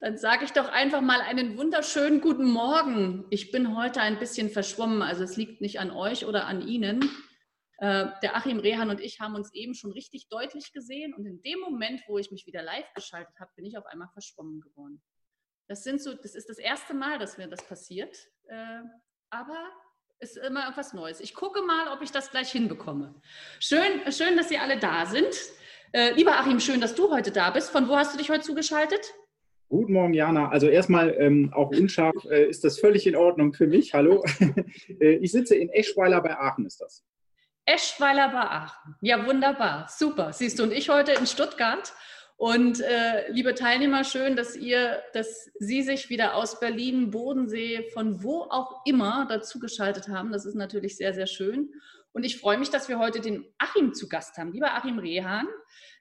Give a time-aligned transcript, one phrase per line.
[0.00, 3.26] Dann sage ich doch einfach mal einen wunderschönen guten Morgen.
[3.30, 7.02] Ich bin heute ein bisschen verschwommen, also es liegt nicht an euch oder an Ihnen.
[7.78, 11.42] Äh, der Achim Rehan und ich haben uns eben schon richtig deutlich gesehen und in
[11.42, 15.02] dem Moment, wo ich mich wieder live geschaltet habe, bin ich auf einmal verschwommen geworden.
[15.66, 18.80] Das, sind so, das ist das erste Mal, dass mir das passiert, äh,
[19.30, 19.68] aber
[20.20, 21.18] es ist immer etwas Neues.
[21.18, 23.20] Ich gucke mal, ob ich das gleich hinbekomme.
[23.58, 25.34] Schön, schön dass Sie alle da sind.
[25.92, 27.70] Äh, lieber Achim, schön, dass du heute da bist.
[27.70, 29.12] Von wo hast du dich heute zugeschaltet?
[29.68, 30.48] Guten Morgen, Jana.
[30.48, 33.92] Also erstmal ähm, auch unscharf äh, ist das völlig in Ordnung für mich.
[33.92, 34.24] Hallo.
[35.00, 37.04] äh, ich sitze in Eschweiler bei Aachen, ist das.
[37.66, 38.94] Eschweiler bei Aachen.
[39.02, 39.86] Ja, wunderbar.
[39.90, 40.32] Super.
[40.32, 41.92] Siehst du, und ich heute in Stuttgart.
[42.38, 48.22] Und äh, liebe Teilnehmer, schön, dass ihr, dass Sie sich wieder aus Berlin, Bodensee, von
[48.22, 50.32] wo auch immer dazugeschaltet haben.
[50.32, 51.74] Das ist natürlich sehr, sehr schön.
[52.12, 54.52] Und ich freue mich, dass wir heute den Achim zu Gast haben.
[54.52, 55.46] Lieber Achim Rehan,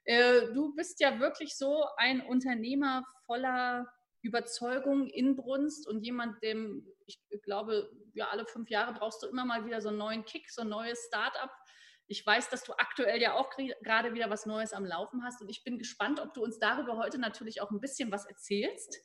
[0.05, 3.87] äh, du bist ja wirklich so ein Unternehmer voller
[4.21, 9.65] Überzeugung, Inbrunst und jemand, dem ich glaube, ja, alle fünf Jahre brauchst du immer mal
[9.65, 11.51] wieder so einen neuen Kick, so ein neues Start-up.
[12.07, 13.49] Ich weiß, dass du aktuell ja auch
[13.81, 16.97] gerade wieder was Neues am Laufen hast und ich bin gespannt, ob du uns darüber
[16.97, 18.97] heute natürlich auch ein bisschen was erzählst.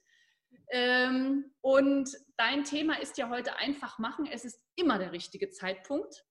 [0.70, 4.26] Ähm, und dein Thema ist ja heute einfach machen.
[4.30, 6.24] Es ist immer der richtige Zeitpunkt.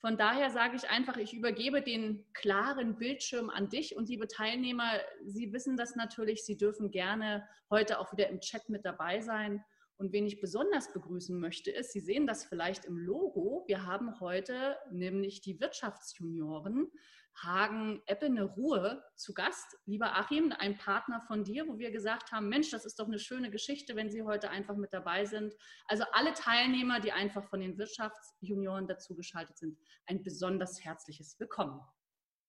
[0.00, 4.90] Von daher sage ich einfach, ich übergebe den klaren Bildschirm an dich und liebe Teilnehmer,
[5.26, 9.62] Sie wissen das natürlich, Sie dürfen gerne heute auch wieder im Chat mit dabei sein.
[10.00, 14.18] Und wen ich besonders begrüßen möchte, ist, Sie sehen das vielleicht im Logo, wir haben
[14.18, 16.90] heute nämlich die Wirtschaftsjunioren
[17.36, 19.76] Hagen Eppene Ruhe zu Gast.
[19.84, 23.18] Lieber Achim, ein Partner von dir, wo wir gesagt haben, Mensch, das ist doch eine
[23.18, 25.54] schöne Geschichte, wenn Sie heute einfach mit dabei sind.
[25.84, 31.78] Also alle Teilnehmer, die einfach von den Wirtschaftsjunioren dazugeschaltet sind, ein besonders herzliches Willkommen.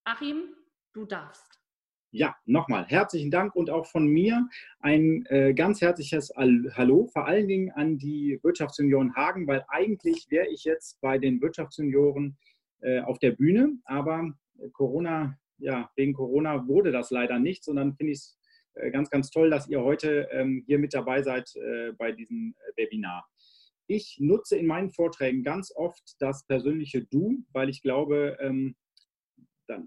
[0.05, 0.55] Achim,
[0.93, 1.59] du darfst.
[2.13, 4.49] Ja, nochmal herzlichen Dank und auch von mir
[4.81, 10.49] ein äh, ganz herzliches Hallo, vor allen Dingen an die Wirtschaftsjunioren Hagen, weil eigentlich wäre
[10.49, 12.37] ich jetzt bei den Wirtschaftsjunioren
[12.81, 14.29] äh, auf der Bühne, aber
[14.73, 18.37] Corona, ja, wegen Corona wurde das leider nicht, sondern finde ich es
[18.73, 22.55] äh, ganz, ganz toll, dass ihr heute ähm, hier mit dabei seid äh, bei diesem
[22.57, 23.25] äh, Webinar.
[23.87, 28.75] Ich nutze in meinen Vorträgen ganz oft das persönliche Du, weil ich glaube, ähm,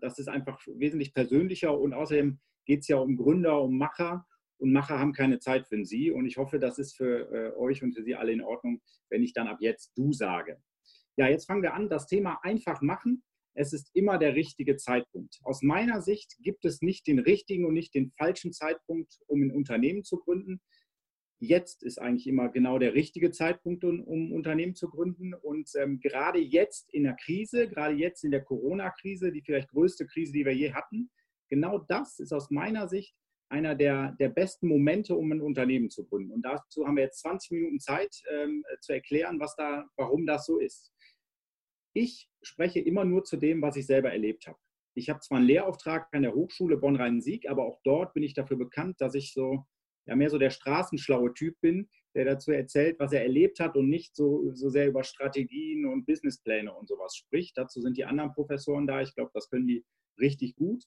[0.00, 4.26] das ist einfach wesentlich persönlicher und außerdem geht es ja um Gründer, um Macher
[4.58, 7.92] und Macher haben keine Zeit für Sie und ich hoffe, das ist für euch und
[7.92, 8.80] für Sie alle in Ordnung,
[9.10, 10.62] wenn ich dann ab jetzt Du sage.
[11.16, 11.88] Ja, jetzt fangen wir an.
[11.88, 13.22] Das Thema einfach machen
[13.54, 15.38] es ist immer der richtige Zeitpunkt.
[15.44, 19.52] Aus meiner Sicht gibt es nicht den richtigen und nicht den falschen Zeitpunkt, um ein
[19.52, 20.60] Unternehmen zu gründen.
[21.44, 25.34] Jetzt ist eigentlich immer genau der richtige Zeitpunkt, um ein Unternehmen zu gründen.
[25.34, 30.06] Und ähm, gerade jetzt in der Krise, gerade jetzt in der Corona-Krise, die vielleicht größte
[30.06, 31.10] Krise, die wir je hatten,
[31.50, 33.14] genau das ist aus meiner Sicht
[33.50, 36.32] einer der, der besten Momente, um ein Unternehmen zu gründen.
[36.32, 40.46] Und dazu haben wir jetzt 20 Minuten Zeit ähm, zu erklären, was da, warum das
[40.46, 40.92] so ist.
[41.92, 44.58] Ich spreche immer nur zu dem, was ich selber erlebt habe.
[44.96, 48.56] Ich habe zwar einen Lehrauftrag an der Hochschule Bonn-Rhein-Sieg, aber auch dort bin ich dafür
[48.56, 49.66] bekannt, dass ich so
[50.06, 53.88] ja mehr so der straßenschlaue Typ bin, der dazu erzählt, was er erlebt hat und
[53.88, 57.56] nicht so, so sehr über Strategien und Businesspläne und sowas spricht.
[57.56, 59.02] Dazu sind die anderen Professoren da.
[59.02, 59.84] Ich glaube, das können die
[60.20, 60.84] richtig gut.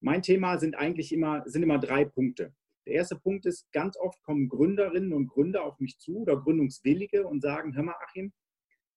[0.00, 2.54] Mein Thema sind eigentlich immer, sind immer drei Punkte.
[2.86, 7.26] Der erste Punkt ist, ganz oft kommen Gründerinnen und Gründer auf mich zu oder Gründungswillige
[7.26, 8.32] und sagen, hör mal, Achim,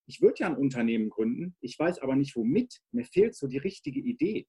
[0.06, 2.80] ich würde ja ein Unternehmen gründen, ich weiß aber nicht womit.
[2.92, 4.48] Mir fehlt so die richtige Idee.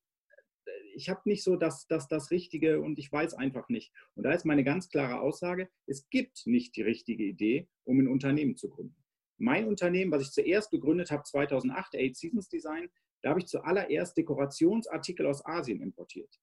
[0.94, 3.92] Ich habe nicht so das, das, das Richtige und ich weiß einfach nicht.
[4.14, 8.08] Und da ist meine ganz klare Aussage, es gibt nicht die richtige Idee, um ein
[8.08, 8.96] Unternehmen zu gründen.
[9.36, 12.88] Mein Unternehmen, was ich zuerst gegründet habe, 2008, Eight Seasons Design,
[13.22, 16.38] da habe ich zuallererst Dekorationsartikel aus Asien importiert.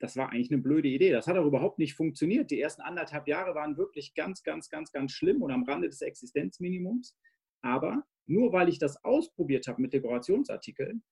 [0.00, 1.12] Das war eigentlich eine blöde Idee.
[1.12, 2.50] Das hat auch überhaupt nicht funktioniert.
[2.50, 6.02] Die ersten anderthalb Jahre waren wirklich ganz, ganz, ganz, ganz schlimm und am Rande des
[6.02, 7.16] Existenzminimums.
[7.62, 11.02] Aber nur weil ich das ausprobiert habe mit Dekorationsartikeln,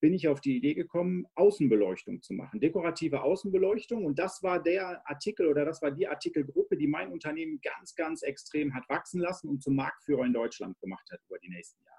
[0.00, 4.04] bin ich auf die Idee gekommen, Außenbeleuchtung zu machen, dekorative Außenbeleuchtung.
[4.04, 8.22] Und das war der Artikel oder das war die Artikelgruppe, die mein Unternehmen ganz, ganz
[8.22, 11.98] extrem hat wachsen lassen und zum Marktführer in Deutschland gemacht hat über die nächsten Jahre.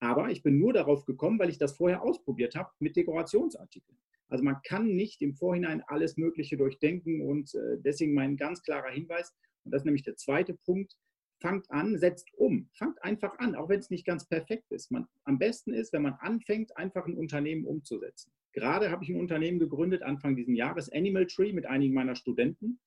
[0.00, 3.98] Aber ich bin nur darauf gekommen, weil ich das vorher ausprobiert habe mit Dekorationsartikeln.
[4.28, 8.90] Also man kann nicht im Vorhinein alles Mögliche durchdenken und äh, deswegen mein ganz klarer
[8.90, 9.32] Hinweis,
[9.64, 10.96] und das ist nämlich der zweite Punkt,
[11.46, 12.68] fangt an, setzt um.
[12.72, 14.90] Fangt einfach an, auch wenn es nicht ganz perfekt ist.
[14.90, 18.32] Man, am besten ist, wenn man anfängt, einfach ein Unternehmen umzusetzen.
[18.52, 22.80] Gerade habe ich ein Unternehmen gegründet, Anfang dieses Jahres, Animal Tree, mit einigen meiner Studenten.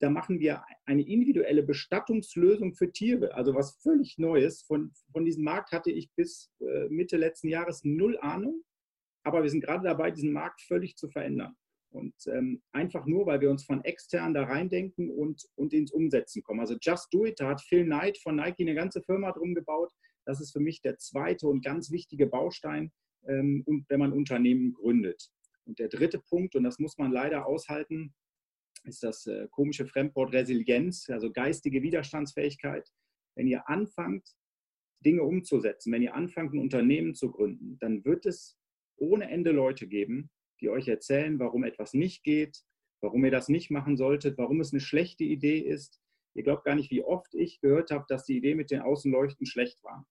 [0.00, 4.62] Da machen wir eine individuelle Bestattungslösung für Tiere, also was völlig Neues.
[4.62, 8.64] Von, von diesem Markt hatte ich bis äh, Mitte letzten Jahres null Ahnung,
[9.22, 11.54] aber wir sind gerade dabei, diesen Markt völlig zu verändern.
[11.98, 16.42] Und ähm, einfach nur, weil wir uns von extern da reindenken und, und ins Umsetzen
[16.42, 16.60] kommen.
[16.60, 19.92] Also Just Do It, da hat Phil Knight von Nike eine ganze Firma drum gebaut.
[20.24, 22.92] Das ist für mich der zweite und ganz wichtige Baustein,
[23.26, 25.30] ähm, und wenn man Unternehmen gründet.
[25.64, 28.14] Und der dritte Punkt, und das muss man leider aushalten,
[28.84, 32.88] ist das äh, komische Fremdwort Resilienz, also geistige Widerstandsfähigkeit.
[33.36, 34.26] Wenn ihr anfangt,
[35.04, 38.58] Dinge umzusetzen, wenn ihr anfangt, ein Unternehmen zu gründen, dann wird es
[38.96, 40.30] ohne Ende Leute geben,
[40.60, 42.64] die euch erzählen, warum etwas nicht geht,
[43.00, 46.00] warum ihr das nicht machen solltet, warum es eine schlechte Idee ist.
[46.34, 49.46] Ihr glaubt gar nicht, wie oft ich gehört habe, dass die Idee mit den Außenleuchten
[49.46, 50.06] schlecht war.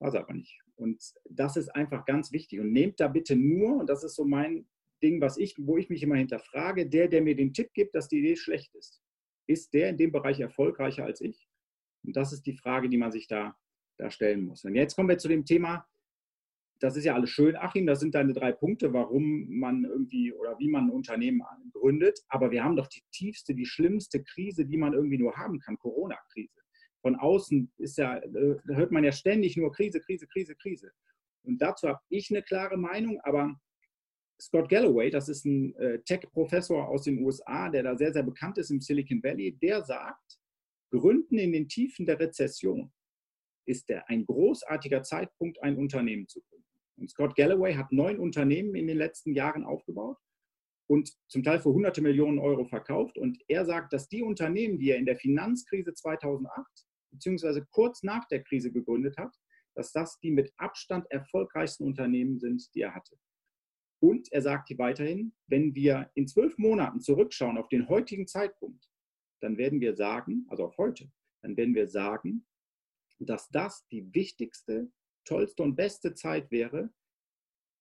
[0.00, 0.60] War es aber nicht.
[0.76, 2.60] Und das ist einfach ganz wichtig.
[2.60, 4.66] Und nehmt da bitte nur, und das ist so mein
[5.02, 8.08] Ding, was ich, wo ich mich immer hinterfrage, der, der mir den Tipp gibt, dass
[8.08, 9.00] die Idee schlecht ist,
[9.46, 11.48] ist der in dem Bereich erfolgreicher als ich?
[12.04, 13.56] Und das ist die Frage, die man sich da,
[13.98, 14.64] da stellen muss.
[14.64, 15.86] Und jetzt kommen wir zu dem Thema,
[16.80, 20.58] das ist ja alles schön, Achim, das sind deine drei Punkte, warum man irgendwie oder
[20.58, 21.42] wie man ein Unternehmen
[21.72, 22.20] gründet.
[22.28, 25.78] Aber wir haben doch die tiefste, die schlimmste Krise, die man irgendwie nur haben kann,
[25.78, 26.60] Corona-Krise.
[27.00, 30.90] Von außen ist ja, äh, hört man ja ständig nur Krise, Krise, Krise, Krise.
[31.44, 33.54] Und dazu habe ich eine klare Meinung, aber
[34.40, 38.58] Scott Galloway, das ist ein äh, Tech-Professor aus den USA, der da sehr, sehr bekannt
[38.58, 40.38] ist im Silicon Valley, der sagt,
[40.90, 42.92] Gründen in den Tiefen der Rezession
[43.66, 46.64] ist der, ein großartiger Zeitpunkt, ein Unternehmen zu gründen.
[46.96, 50.18] Und Scott Galloway hat neun Unternehmen in den letzten Jahren aufgebaut
[50.86, 53.18] und zum Teil für hunderte Millionen Euro verkauft.
[53.18, 58.26] Und er sagt, dass die Unternehmen, die er in der Finanzkrise 2008 beziehungsweise kurz nach
[58.28, 59.34] der Krise gegründet hat,
[59.74, 63.16] dass das die mit Abstand erfolgreichsten Unternehmen sind, die er hatte.
[64.00, 68.88] Und er sagt hier weiterhin, wenn wir in zwölf Monaten zurückschauen auf den heutigen Zeitpunkt,
[69.40, 71.10] dann werden wir sagen, also auf heute,
[71.42, 72.46] dann werden wir sagen,
[73.26, 74.90] dass das die wichtigste,
[75.24, 76.90] tollste und beste Zeit wäre,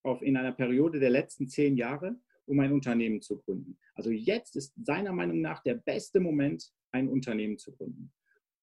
[0.04, 3.78] auf, in einer Periode der letzten zehn Jahre, um ein Unternehmen zu gründen.
[3.96, 8.12] Also jetzt ist seiner Meinung nach der beste Moment, ein Unternehmen zu gründen.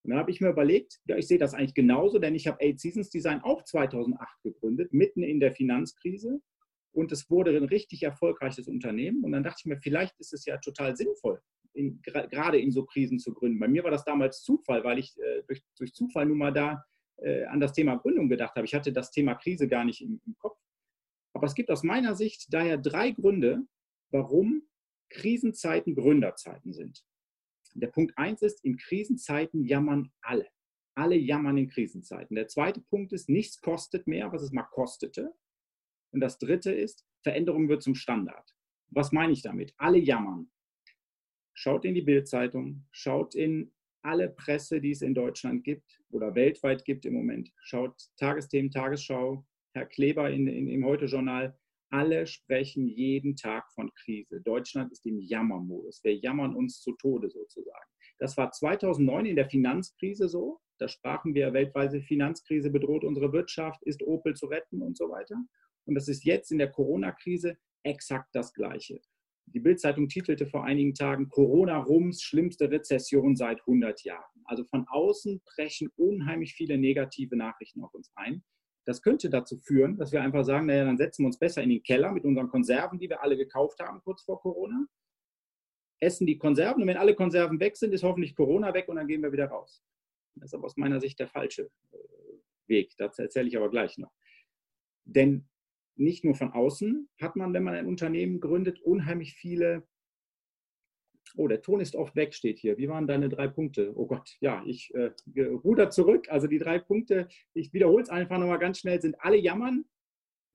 [0.02, 2.58] Und dann habe ich mir überlegt, ja, ich sehe das eigentlich genauso, denn ich habe
[2.60, 6.40] Eight Seasons Design auch 2008 gegründet, mitten in der Finanzkrise.
[6.92, 9.22] Und es wurde ein richtig erfolgreiches Unternehmen.
[9.24, 11.40] Und dann dachte ich mir, vielleicht ist es ja total sinnvoll,
[11.72, 13.58] in, gerade in so Krisen zu gründen.
[13.58, 16.84] Bei mir war das damals Zufall, weil ich äh, durch, durch, Zufall nun mal da
[17.18, 18.66] äh, an das Thema Gründung gedacht habe.
[18.66, 20.58] Ich hatte das Thema Krise gar nicht im, im Kopf.
[21.32, 23.62] Aber es gibt aus meiner Sicht daher drei Gründe,
[24.10, 24.62] warum
[25.10, 27.04] Krisenzeiten Gründerzeiten sind.
[27.74, 30.48] Der Punkt eins ist, in Krisenzeiten jammern alle.
[30.94, 32.34] Alle jammern in Krisenzeiten.
[32.34, 35.32] Der zweite Punkt ist, nichts kostet mehr, was es mal kostete.
[36.12, 38.54] Und das dritte ist, Veränderung wird zum Standard.
[38.88, 39.72] Was meine ich damit?
[39.76, 40.50] Alle jammern.
[41.62, 43.70] Schaut in die Bildzeitung, schaut in
[44.00, 47.52] alle Presse, die es in Deutschland gibt oder weltweit gibt im Moment.
[47.60, 51.54] Schaut Tagesthemen, Tagesschau, Herr Kleber in, in, im Heute-Journal.
[51.90, 54.40] Alle sprechen jeden Tag von Krise.
[54.40, 56.02] Deutschland ist im Jammermodus.
[56.02, 57.90] Wir jammern uns zu Tode sozusagen.
[58.18, 60.60] Das war 2009 in der Finanzkrise so.
[60.78, 65.36] Da sprachen wir, weltweite Finanzkrise bedroht unsere Wirtschaft, ist Opel zu retten und so weiter.
[65.84, 69.02] Und das ist jetzt in der Corona-Krise exakt das Gleiche.
[69.52, 74.42] Die Bildzeitung titelte vor einigen Tagen Corona-Rums schlimmste Rezession seit 100 Jahren.
[74.44, 78.44] Also von außen brechen unheimlich viele negative Nachrichten auf uns ein.
[78.86, 81.70] Das könnte dazu führen, dass wir einfach sagen, naja, dann setzen wir uns besser in
[81.70, 84.86] den Keller mit unseren Konserven, die wir alle gekauft haben kurz vor Corona,
[86.00, 89.06] essen die Konserven und wenn alle Konserven weg sind, ist hoffentlich Corona weg und dann
[89.06, 89.82] gehen wir wieder raus.
[90.34, 91.96] Das ist aber aus meiner Sicht der falsche äh,
[92.66, 92.94] Weg.
[92.96, 94.12] Dazu erzähle ich aber gleich noch.
[95.04, 95.48] Denn
[96.00, 99.86] nicht nur von außen hat man, wenn man ein Unternehmen gründet, unheimlich viele.
[101.36, 102.76] Oh, der Ton ist oft weg, steht hier.
[102.78, 103.92] Wie waren deine drei Punkte?
[103.94, 106.26] Oh Gott, ja, ich äh, ruder zurück.
[106.28, 109.84] Also die drei Punkte, ich wiederhole es einfach nochmal ganz schnell, sind alle jammern.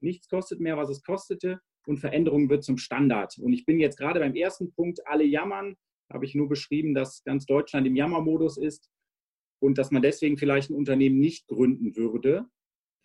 [0.01, 1.61] Nichts kostet mehr, was es kostete.
[1.87, 3.37] Und Veränderung wird zum Standard.
[3.37, 5.75] Und ich bin jetzt gerade beim ersten Punkt, alle jammern.
[6.11, 8.89] Habe ich nur beschrieben, dass ganz Deutschland im Jammermodus ist
[9.59, 12.49] und dass man deswegen vielleicht ein Unternehmen nicht gründen würde,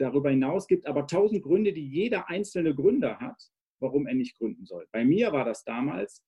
[0.00, 4.64] Darüber hinaus gibt aber tausend Gründe, die jeder einzelne Gründer hat, warum er nicht gründen
[4.64, 4.88] soll.
[4.92, 6.24] Bei mir war das damals,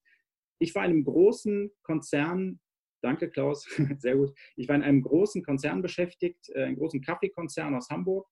[0.59, 2.59] ich war in einem großen Konzern,
[3.01, 3.65] danke Klaus,
[3.97, 8.27] sehr gut, ich war in einem großen Konzern beschäftigt, äh, einem großen Kaffeekonzern aus Hamburg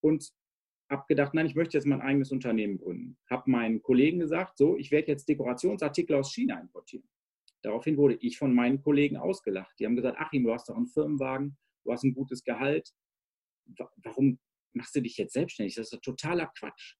[0.00, 0.30] und
[0.88, 3.18] habe gedacht, nein, ich möchte jetzt mein eigenes Unternehmen gründen.
[3.28, 7.08] Habe meinen Kollegen gesagt, so, ich werde jetzt Dekorationsartikel aus China importieren.
[7.62, 9.74] Daraufhin wurde ich von meinen Kollegen ausgelacht.
[9.80, 12.94] Die haben gesagt, Achim, du hast doch einen Firmenwagen, du hast ein gutes Gehalt.
[14.04, 14.38] Warum
[14.74, 15.74] machst du dich jetzt selbstständig?
[15.74, 16.96] Das ist totaler Quatsch.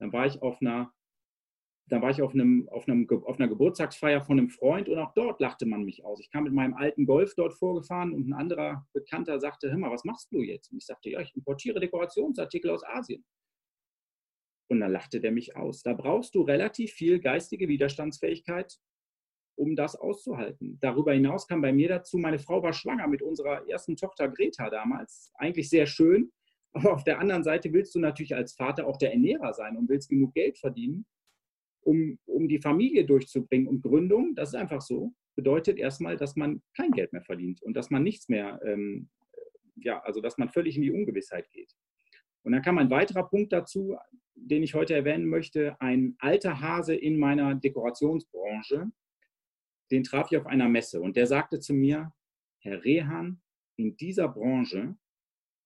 [0.00, 0.92] Dann war ich auf einer,
[1.88, 5.12] dann war ich auf, einem, auf, einem, auf einer Geburtstagsfeier von einem Freund und auch
[5.14, 6.20] dort lachte man mich aus.
[6.20, 9.90] Ich kam mit meinem alten Golf dort vorgefahren und ein anderer Bekannter sagte, hör mal,
[9.90, 10.70] was machst du jetzt?
[10.70, 13.24] Und ich sagte, ja, ich importiere Dekorationsartikel aus Asien.
[14.68, 15.82] Und dann lachte der mich aus.
[15.82, 18.78] Da brauchst du relativ viel geistige Widerstandsfähigkeit,
[19.54, 20.78] um das auszuhalten.
[20.80, 24.70] Darüber hinaus kam bei mir dazu, meine Frau war schwanger mit unserer ersten Tochter Greta
[24.70, 25.30] damals.
[25.34, 26.32] Eigentlich sehr schön.
[26.72, 29.88] Aber auf der anderen Seite willst du natürlich als Vater auch der Ernährer sein und
[29.88, 31.04] willst genug Geld verdienen,
[31.82, 33.68] um, um die Familie durchzubringen.
[33.68, 37.74] Und Gründung, das ist einfach so, bedeutet erstmal, dass man kein Geld mehr verdient und
[37.74, 39.10] dass man nichts mehr, ähm,
[39.76, 41.74] ja, also dass man völlig in die Ungewissheit geht.
[42.42, 43.96] Und dann kam ein weiterer Punkt dazu,
[44.34, 45.80] den ich heute erwähnen möchte.
[45.80, 48.90] Ein alter Hase in meiner Dekorationsbranche,
[49.90, 52.12] den traf ich auf einer Messe und der sagte zu mir,
[52.60, 53.40] Herr Rehan,
[53.76, 54.96] in dieser Branche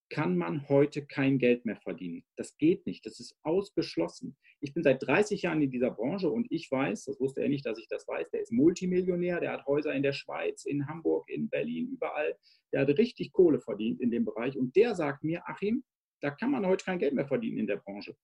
[0.09, 2.23] kann man heute kein Geld mehr verdienen.
[2.35, 4.37] Das geht nicht, das ist ausgeschlossen.
[4.61, 7.65] Ich bin seit 30 Jahren in dieser Branche und ich weiß, das wusste er nicht,
[7.65, 11.29] dass ich das weiß, der ist Multimillionär, der hat Häuser in der Schweiz, in Hamburg,
[11.29, 12.37] in Berlin, überall.
[12.71, 15.83] Der hat richtig Kohle verdient in dem Bereich und der sagt mir, Achim,
[16.21, 18.15] da kann man heute kein Geld mehr verdienen in der Branche.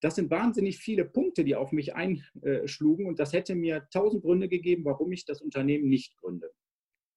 [0.00, 4.48] Das sind wahnsinnig viele Punkte, die auf mich einschlugen und das hätte mir tausend Gründe
[4.48, 6.52] gegeben, warum ich das Unternehmen nicht gründe.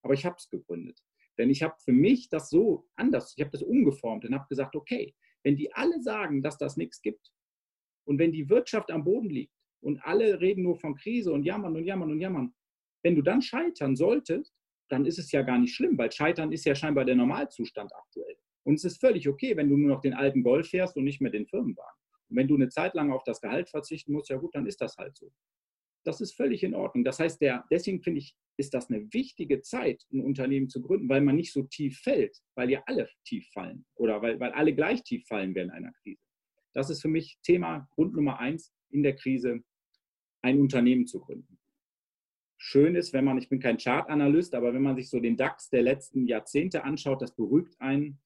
[0.01, 0.99] Aber ich habe es gegründet.
[1.41, 4.75] Denn ich habe für mich das so anders, ich habe das umgeformt und habe gesagt,
[4.75, 7.31] okay, wenn die alle sagen, dass das nichts gibt
[8.05, 11.75] und wenn die Wirtschaft am Boden liegt und alle reden nur von Krise und jammern
[11.75, 12.53] und jammern und jammern,
[13.01, 14.53] wenn du dann scheitern solltest,
[14.87, 18.37] dann ist es ja gar nicht schlimm, weil Scheitern ist ja scheinbar der Normalzustand aktuell.
[18.63, 21.21] Und es ist völlig okay, wenn du nur noch den alten Golf fährst und nicht
[21.21, 21.99] mehr den Firmenwagen.
[22.29, 24.79] Und wenn du eine Zeit lang auf das Gehalt verzichten musst, ja gut, dann ist
[24.79, 25.33] das halt so.
[26.03, 27.03] Das ist völlig in Ordnung.
[27.03, 31.09] Das heißt, der, deswegen finde ich, ist das eine wichtige Zeit, ein Unternehmen zu gründen,
[31.09, 34.75] weil man nicht so tief fällt, weil ja alle tief fallen oder weil, weil alle
[34.75, 36.21] gleich tief fallen während einer Krise.
[36.73, 39.63] Das ist für mich Thema Grund Nummer eins in der Krise,
[40.43, 41.57] ein Unternehmen zu gründen.
[42.57, 45.69] Schön ist, wenn man, ich bin kein Chartanalyst, aber wenn man sich so den DAX
[45.71, 48.19] der letzten Jahrzehnte anschaut, das beruhigt einen.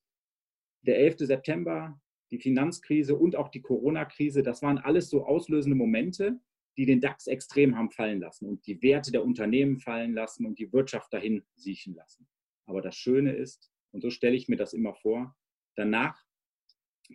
[0.81, 1.19] Der 11.
[1.19, 1.97] September,
[2.31, 6.41] die Finanzkrise und auch die Corona-Krise, das waren alles so auslösende Momente,
[6.77, 10.59] die den DAX extrem haben fallen lassen und die Werte der Unternehmen fallen lassen und
[10.59, 12.27] die Wirtschaft dahin siechen lassen.
[12.65, 15.35] Aber das Schöne ist, und so stelle ich mir das immer vor,
[15.75, 16.21] danach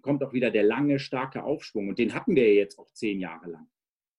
[0.02, 1.88] kommt auch wieder der lange, starke Aufschwung.
[1.88, 3.68] Und den hatten wir jetzt auch zehn Jahre lang.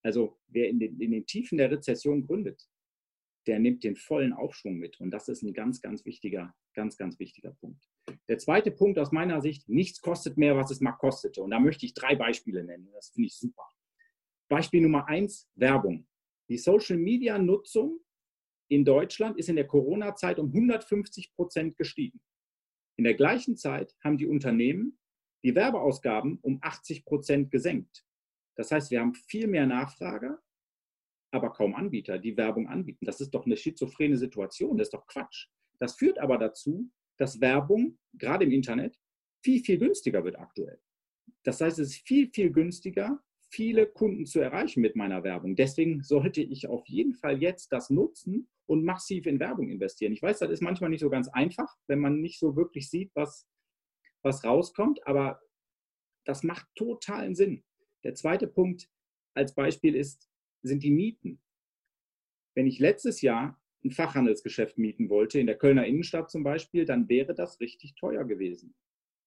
[0.04, 2.68] Also wer in den, in den Tiefen der Rezession gründet,
[3.48, 5.00] der nimmt den vollen Aufschwung mit.
[5.00, 7.84] Und das ist ein ganz, ganz wichtiger, ganz, ganz wichtiger Punkt.
[8.28, 11.42] Der zweite Punkt aus meiner Sicht, nichts kostet mehr, was es mal kostete.
[11.42, 12.90] Und da möchte ich drei Beispiele nennen.
[12.94, 13.64] Das finde ich super.
[14.52, 16.06] Beispiel Nummer eins, Werbung.
[16.50, 18.02] Die Social-Media-Nutzung
[18.70, 22.20] in Deutschland ist in der Corona-Zeit um 150 Prozent gestiegen.
[22.98, 25.00] In der gleichen Zeit haben die Unternehmen
[25.46, 28.04] die Werbeausgaben um 80 Prozent gesenkt.
[28.58, 30.38] Das heißt, wir haben viel mehr Nachfrage,
[31.34, 33.06] aber kaum Anbieter, die Werbung anbieten.
[33.06, 35.48] Das ist doch eine schizophrene Situation, das ist doch Quatsch.
[35.80, 39.00] Das führt aber dazu, dass Werbung, gerade im Internet,
[39.46, 40.82] viel, viel günstiger wird aktuell.
[41.44, 45.56] Das heißt, es ist viel, viel günstiger, viele Kunden zu erreichen mit meiner Werbung.
[45.56, 50.14] Deswegen sollte ich auf jeden Fall jetzt das nutzen und massiv in Werbung investieren.
[50.14, 53.12] Ich weiß, das ist manchmal nicht so ganz einfach, wenn man nicht so wirklich sieht,
[53.14, 53.48] was,
[54.24, 55.42] was rauskommt, aber
[56.26, 57.64] das macht totalen Sinn.
[58.04, 58.90] Der zweite Punkt
[59.34, 60.30] als Beispiel ist,
[60.64, 61.42] sind die Mieten.
[62.56, 67.10] Wenn ich letztes Jahr ein Fachhandelsgeschäft mieten wollte, in der Kölner Innenstadt zum Beispiel, dann
[67.10, 68.76] wäre das richtig teuer gewesen.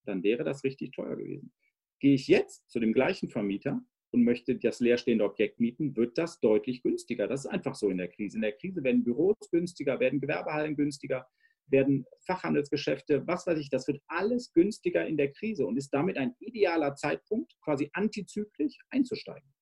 [0.07, 1.53] Dann wäre das richtig teuer gewesen.
[1.99, 6.39] Gehe ich jetzt zu dem gleichen Vermieter, und möchte das leerstehende Objekt mieten, wird das
[6.41, 7.27] deutlich günstiger.
[7.27, 8.37] Das ist einfach so in der Krise.
[8.37, 11.27] In der Krise werden Büros günstiger, werden Gewerbehallen günstiger,
[11.67, 16.17] werden Fachhandelsgeschäfte, was weiß ich, das wird alles günstiger in der Krise und ist damit
[16.17, 19.53] ein idealer Zeitpunkt, quasi antizyklisch einzusteigen.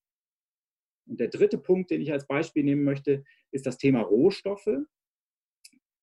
[1.07, 4.69] Und der dritte Punkt, den ich als Beispiel nehmen möchte, ist das Thema Rohstoffe.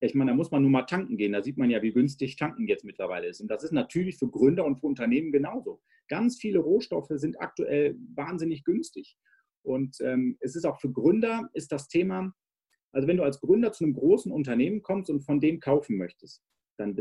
[0.01, 1.33] Ich meine, da muss man nur mal tanken gehen.
[1.33, 3.41] Da sieht man ja, wie günstig tanken jetzt mittlerweile ist.
[3.41, 5.83] Und das ist natürlich für Gründer und für Unternehmen genauso.
[6.09, 9.17] Ganz viele Rohstoffe sind aktuell wahnsinnig günstig.
[9.63, 12.35] Und ähm, es ist auch für Gründer, ist das Thema,
[12.93, 16.43] also wenn du als Gründer zu einem großen Unternehmen kommst und von dem kaufen möchtest,
[16.77, 16.97] dann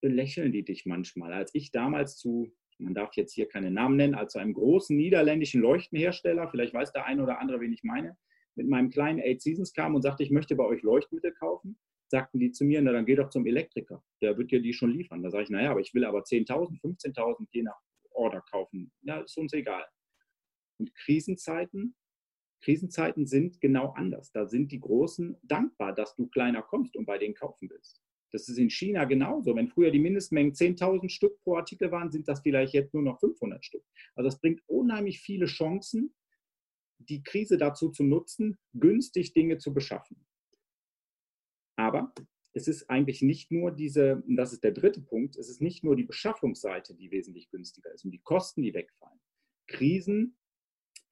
[0.00, 1.32] belächeln die dich manchmal.
[1.32, 4.96] Als ich damals zu, man darf jetzt hier keine Namen nennen, als zu einem großen
[4.96, 8.16] niederländischen Leuchtenhersteller, vielleicht weiß der eine oder andere, wen ich meine,
[8.54, 11.78] mit meinem kleinen Eight Seasons kam und sagte, ich möchte bei euch Leuchtmittel kaufen,
[12.12, 14.92] sagten die zu mir, na dann geh doch zum Elektriker, der wird dir die schon
[14.92, 15.22] liefern.
[15.22, 18.92] Da sage ich, naja, aber ich will aber 10.000, 15.000, je nach Order kaufen.
[19.00, 19.84] Ja, ist uns egal.
[20.78, 21.96] Und Krisenzeiten,
[22.60, 24.30] Krisenzeiten sind genau anders.
[24.30, 28.02] Da sind die Großen dankbar, dass du kleiner kommst und bei denen kaufen willst.
[28.30, 29.56] Das ist in China genauso.
[29.56, 33.20] Wenn früher die Mindestmengen 10.000 Stück pro Artikel waren, sind das vielleicht jetzt nur noch
[33.20, 33.84] 500 Stück.
[34.14, 36.14] Also das bringt unheimlich viele Chancen,
[36.98, 40.26] die Krise dazu zu nutzen, günstig Dinge zu beschaffen.
[41.82, 42.12] Aber
[42.52, 45.82] es ist eigentlich nicht nur diese, und das ist der dritte Punkt, es ist nicht
[45.82, 49.18] nur die Beschaffungsseite, die wesentlich günstiger ist und die Kosten, die wegfallen.
[49.66, 50.36] Krisen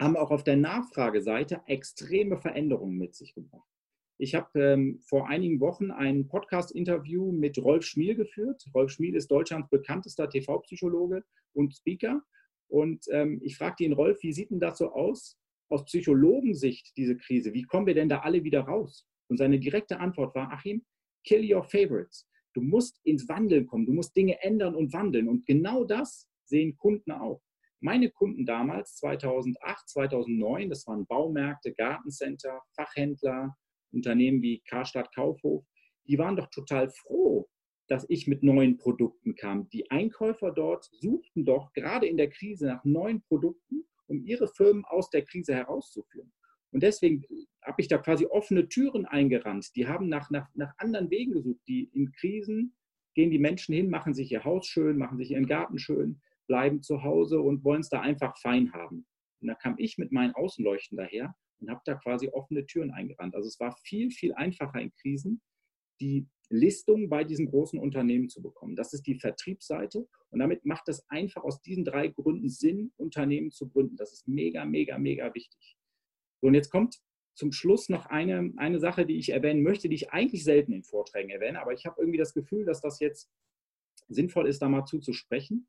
[0.01, 3.69] haben auch auf der Nachfrageseite extreme Veränderungen mit sich gebracht.
[4.17, 8.65] Ich habe ähm, vor einigen Wochen ein Podcast-Interview mit Rolf Schmiel geführt.
[8.73, 12.23] Rolf Schmiel ist Deutschlands bekanntester TV-Psychologe und Speaker.
[12.69, 15.37] Und ähm, ich fragte ihn, Rolf, wie sieht denn das so aus
[15.69, 17.53] aus Psychologensicht, diese Krise?
[17.55, 19.07] Wie kommen wir denn da alle wieder raus?
[19.31, 20.85] Und seine direkte Antwort war, Achim,
[21.25, 22.29] kill your favorites.
[22.53, 25.29] Du musst ins Wandeln kommen, du musst Dinge ändern und wandeln.
[25.29, 27.41] Und genau das sehen Kunden auch.
[27.81, 33.57] Meine Kunden damals, 2008, 2009, das waren Baumärkte, Gartencenter, Fachhändler,
[33.93, 35.65] Unternehmen wie Karstadt Kaufhof,
[36.07, 37.49] die waren doch total froh,
[37.87, 39.69] dass ich mit neuen Produkten kam.
[39.71, 44.85] Die Einkäufer dort suchten doch gerade in der Krise nach neuen Produkten, um ihre Firmen
[44.85, 46.33] aus der Krise herauszuführen.
[46.73, 47.25] Und deswegen
[47.63, 49.75] habe ich da quasi offene Türen eingerannt.
[49.77, 51.61] Die haben nach, nach, nach anderen Wegen gesucht.
[51.69, 52.75] Die in Krisen
[53.15, 56.83] gehen die Menschen hin, machen sich ihr Haus schön, machen sich ihren Garten schön, bleiben
[56.83, 59.07] zu Hause und wollen es da einfach fein haben.
[59.41, 63.35] Und da kam ich mit meinen Außenleuchten daher und habe da quasi offene Türen eingerannt.
[63.35, 65.41] Also es war viel, viel einfacher in Krisen,
[66.01, 68.75] die Listung bei diesen großen Unternehmen zu bekommen.
[68.75, 73.51] Das ist die Vertriebsseite und damit macht es einfach aus diesen drei Gründen Sinn, Unternehmen
[73.51, 73.97] zu gründen.
[73.97, 75.77] Das ist mega, mega, mega wichtig.
[76.41, 77.01] So, und jetzt kommt
[77.41, 80.85] zum Schluss noch eine, eine Sache, die ich erwähnen möchte, die ich eigentlich selten in
[80.85, 83.31] Vorträgen erwähne, aber ich habe irgendwie das Gefühl, dass das jetzt
[84.09, 85.67] sinnvoll ist, da mal zuzusprechen.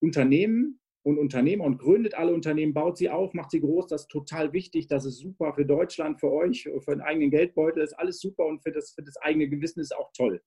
[0.00, 3.88] Unternehmen und Unternehmer und gründet alle Unternehmen, baut sie auf, macht sie groß.
[3.88, 4.86] Das ist total wichtig.
[4.86, 7.82] Das ist super für Deutschland, für euch, für den eigenen Geldbeutel.
[7.82, 10.40] Ist alles super und für das, für das eigene Gewissen ist auch toll.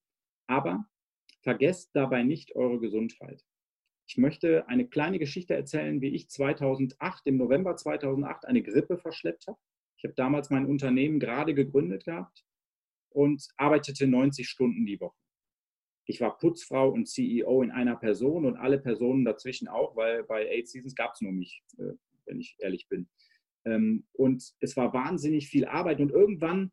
[0.47, 0.85] Aber
[1.41, 3.43] vergesst dabei nicht eure Gesundheit.
[4.07, 9.47] Ich möchte eine kleine Geschichte erzählen, wie ich 2008, im November 2008, eine Grippe verschleppt
[9.47, 9.59] habe.
[10.03, 12.43] Ich habe damals mein Unternehmen gerade gegründet gehabt
[13.09, 15.15] und arbeitete 90 Stunden die Woche
[16.05, 20.49] ich war Putzfrau und CEO in einer Person und alle Personen dazwischen auch, weil bei
[20.49, 21.93] Eight Seasons gab es nur mich, äh,
[22.25, 23.09] wenn ich ehrlich bin.
[23.65, 26.71] Ähm, und es war wahnsinnig viel Arbeit und irgendwann,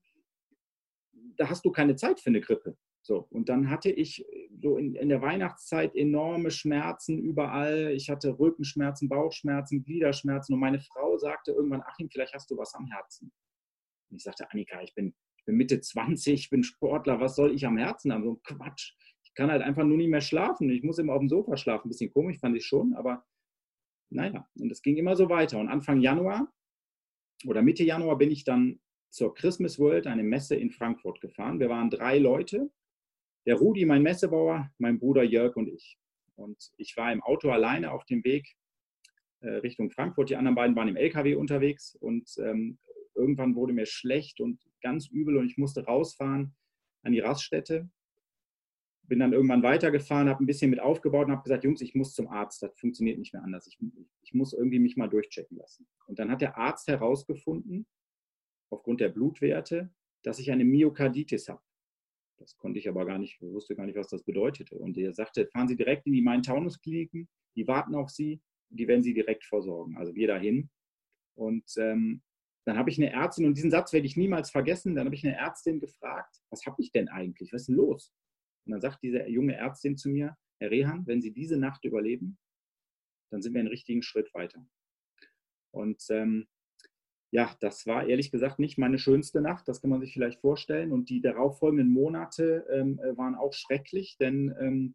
[1.37, 2.77] da hast du keine Zeit für eine Grippe.
[3.03, 4.27] So, und dann hatte ich
[4.61, 7.93] so in, in der Weihnachtszeit enorme Schmerzen überall.
[7.93, 12.75] Ich hatte Rückenschmerzen, Bauchschmerzen, Gliederschmerzen und meine Frau sagte irgendwann, Achim, vielleicht hast du was
[12.75, 13.33] am Herzen.
[14.11, 17.55] Und ich sagte, Annika, ich bin, ich bin Mitte 20, ich bin Sportler, was soll
[17.55, 18.25] ich am Herzen haben?
[18.25, 18.95] So Quatsch
[19.31, 20.71] ich kann halt einfach nur nicht mehr schlafen.
[20.71, 21.87] Ich muss immer auf dem Sofa schlafen.
[21.87, 23.25] Ein bisschen komisch fand ich schon, aber
[24.11, 25.59] naja, und es ging immer so weiter.
[25.61, 26.53] Und Anfang Januar
[27.47, 31.61] oder Mitte Januar bin ich dann zur Christmas World, eine Messe in Frankfurt gefahren.
[31.61, 32.73] Wir waren drei Leute.
[33.47, 35.99] Der Rudi, mein Messebauer, mein Bruder Jörg und ich.
[36.37, 38.55] Und ich war im Auto alleine auf dem Weg
[39.41, 40.31] äh, Richtung Frankfurt.
[40.31, 42.79] Die anderen beiden waren im LKW unterwegs und ähm,
[43.15, 46.55] irgendwann wurde mir schlecht und ganz übel und ich musste rausfahren
[47.03, 47.91] an die Raststätte
[49.11, 52.15] bin dann irgendwann weitergefahren, habe ein bisschen mit aufgebaut und habe gesagt, Jungs, ich muss
[52.15, 53.67] zum Arzt, das funktioniert nicht mehr anders.
[53.67, 53.77] Ich,
[54.23, 55.87] ich muss irgendwie mich mal durchchecken lassen.
[56.07, 57.87] Und dann hat der Arzt herausgefunden,
[58.71, 61.61] aufgrund der Blutwerte, dass ich eine Myokarditis habe.
[62.41, 64.77] Das konnte ich aber gar nicht, wusste gar nicht, was das bedeutete.
[64.79, 69.03] Und er sagte, fahren Sie direkt in die Main-Taunus-Kliniken, die warten auf Sie, die werden
[69.03, 69.97] Sie direkt versorgen.
[69.99, 70.71] Also wir dahin.
[71.35, 72.23] Und ähm,
[72.65, 75.27] dann habe ich eine Ärztin, und diesen Satz werde ich niemals vergessen, dann habe ich
[75.27, 77.53] eine Ärztin gefragt, was habe ich denn eigentlich?
[77.53, 78.13] Was ist denn los?
[78.65, 82.39] Und dann sagt diese junge Ärztin zu mir, Herr Rehan, wenn Sie diese Nacht überleben,
[83.31, 84.67] dann sind wir einen richtigen Schritt weiter.
[85.73, 86.49] Und ähm,
[87.33, 90.93] ja, das war ehrlich gesagt nicht meine schönste Nacht, das kann man sich vielleicht vorstellen.
[90.93, 94.95] Und die darauffolgenden Monate ähm, äh, waren auch schrecklich, denn ähm,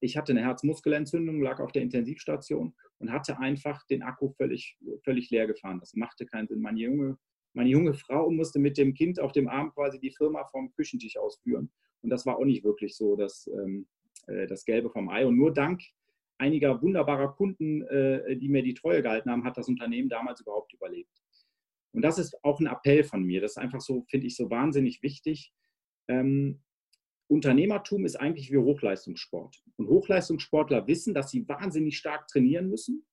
[0.00, 5.30] ich hatte eine Herzmuskelentzündung, lag auf der Intensivstation und hatte einfach den Akku völlig, völlig
[5.30, 5.78] leer gefahren.
[5.78, 6.60] Das machte keinen Sinn.
[6.60, 7.18] Meine junge,
[7.52, 11.16] meine junge Frau musste mit dem Kind auf dem Arm quasi die Firma vom Küchentisch
[11.16, 11.70] ausführen.
[12.02, 13.86] Und das war auch nicht wirklich so das, ähm,
[14.26, 15.24] äh, das Gelbe vom Ei.
[15.24, 15.80] Und nur dank
[16.38, 20.72] einiger wunderbarer Kunden, äh, die mir die Treue gehalten haben, hat das Unternehmen damals überhaupt
[20.74, 21.22] überlebt.
[21.96, 23.40] Und das ist auch ein Appell von mir.
[23.40, 25.54] Das ist einfach so, finde ich, so wahnsinnig wichtig.
[26.08, 26.62] Ähm,
[27.26, 29.62] Unternehmertum ist eigentlich wie Hochleistungssport.
[29.76, 33.06] Und Hochleistungssportler wissen, dass sie wahnsinnig stark trainieren müssen,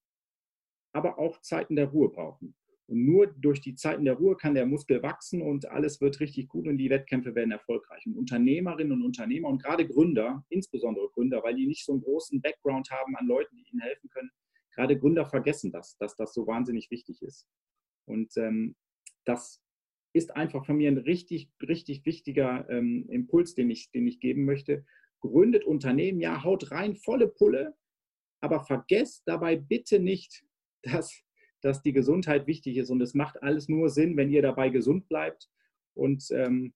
[0.91, 2.56] aber auch Zeiten der Ruhe brauchen.
[2.88, 6.50] Und nur durch die Zeiten der Ruhe kann der Muskel wachsen und alles wird richtig
[6.50, 8.06] gut und die Wettkämpfe werden erfolgreich.
[8.06, 12.41] Und Unternehmerinnen und Unternehmer und gerade Gründer, insbesondere Gründer, weil die nicht so einen großen
[12.41, 14.30] Background haben an Leuten, die ihnen helfen können,
[14.76, 17.48] gerade Gründer vergessen das, dass das so wahnsinnig wichtig ist.
[18.06, 18.76] Und ähm,
[19.26, 19.62] das
[20.13, 24.46] ist einfach von mir ein richtig, richtig wichtiger ähm, Impuls, den ich, den ich geben
[24.46, 24.86] möchte.
[25.22, 27.76] Gründet Unternehmen, ja, haut rein, volle Pulle,
[28.42, 30.44] aber vergesst dabei bitte nicht,
[30.84, 31.24] dass
[31.63, 35.08] dass die Gesundheit wichtig ist und es macht alles nur Sinn, wenn ihr dabei gesund
[35.08, 35.50] bleibt
[35.96, 36.74] und ähm,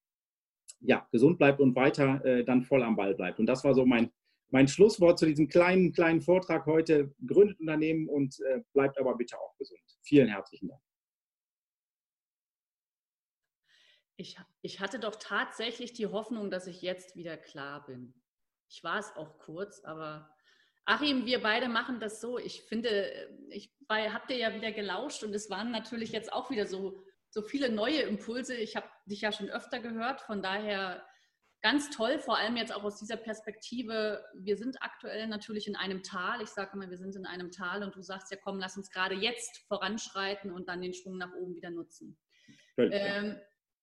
[0.79, 3.39] ja, gesund bleibt und weiter äh, dann voll am Ball bleibt.
[3.39, 4.11] Und das war so mein,
[4.49, 7.13] mein Schlusswort zu diesem kleinen, kleinen Vortrag heute.
[7.25, 9.81] Gründet Unternehmen und äh, bleibt aber bitte auch gesund.
[10.03, 10.86] Vielen herzlichen Dank.
[14.17, 18.13] Ich, ich hatte doch tatsächlich die Hoffnung, dass ich jetzt wieder klar bin.
[18.67, 20.29] Ich war es auch kurz, aber
[20.85, 22.37] Achim, wir beide machen das so.
[22.39, 23.11] Ich finde,
[23.49, 27.41] ich habe dir ja wieder gelauscht und es waren natürlich jetzt auch wieder so, so
[27.41, 28.55] viele neue Impulse.
[28.55, 31.05] Ich habe dich ja schon öfter gehört, von daher
[31.61, 34.23] ganz toll, vor allem jetzt auch aus dieser Perspektive.
[34.35, 36.41] Wir sind aktuell natürlich in einem Tal.
[36.41, 38.89] Ich sage immer, wir sind in einem Tal und du sagst ja, komm, lass uns
[38.89, 42.17] gerade jetzt voranschreiten und dann den Schwung nach oben wieder nutzen.
[42.77, 43.37] Ähm,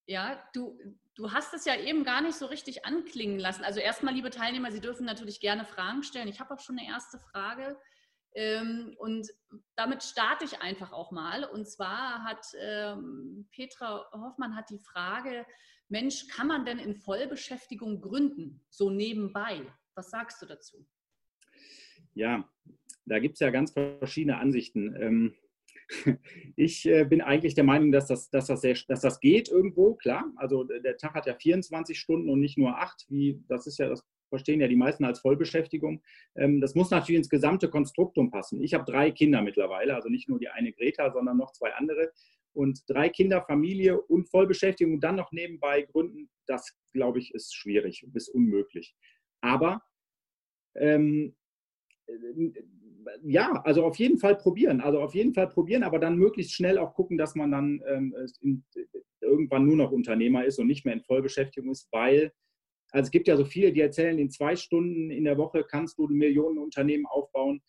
[0.06, 0.78] ja, du,
[1.14, 3.64] du hast es ja eben gar nicht so richtig anklingen lassen.
[3.64, 6.28] Also erstmal, liebe Teilnehmer, Sie dürfen natürlich gerne Fragen stellen.
[6.28, 7.78] Ich habe auch schon eine erste Frage.
[8.34, 9.28] Ähm, und
[9.76, 11.44] damit starte ich einfach auch mal.
[11.44, 15.46] Und zwar hat ähm, Petra Hoffmann hat die Frage,
[15.88, 19.64] Mensch, kann man denn in Vollbeschäftigung gründen, so nebenbei?
[19.94, 20.86] Was sagst du dazu?
[22.14, 22.48] Ja,
[23.04, 24.96] da gibt es ja ganz verschiedene Ansichten.
[25.00, 25.36] Ähm,
[26.56, 29.94] ich äh, bin eigentlich der Meinung, dass das, dass, das sehr, dass das geht irgendwo,
[29.94, 30.32] klar.
[30.36, 33.88] Also der Tag hat ja 24 Stunden und nicht nur acht, wie das ist ja,
[33.88, 36.02] das verstehen ja die meisten als Vollbeschäftigung.
[36.36, 38.62] Ähm, das muss natürlich ins gesamte Konstruktum passen.
[38.62, 42.10] Ich habe drei Kinder mittlerweile, also nicht nur die eine Greta, sondern noch zwei andere.
[42.52, 48.04] Und drei Kinder, Familie und Vollbeschäftigung dann noch nebenbei gründen, das glaube ich, ist schwierig
[48.08, 48.94] bis unmöglich.
[49.40, 49.82] Aber
[50.76, 51.34] ähm,
[53.22, 54.80] ja, also auf jeden Fall probieren.
[54.80, 58.14] Also auf jeden Fall probieren, aber dann möglichst schnell auch gucken, dass man dann ähm,
[58.40, 58.64] in,
[59.20, 62.32] irgendwann nur noch Unternehmer ist und nicht mehr in Vollbeschäftigung ist, weil,
[62.90, 65.98] also es gibt ja so viele, die erzählen, in zwei Stunden in der Woche kannst
[65.98, 67.62] du Millionen Unternehmen aufbauen.